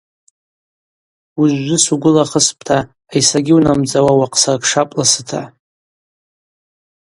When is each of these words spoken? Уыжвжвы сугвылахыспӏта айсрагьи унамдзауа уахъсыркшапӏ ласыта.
Уыжвжвы 1.39 1.77
сугвылахыспӏта 1.85 2.77
айсрагьи 3.13 3.53
унамдзауа 3.57 4.13
уахъсыркшапӏ 4.19 4.95
ласыта. 4.99 5.41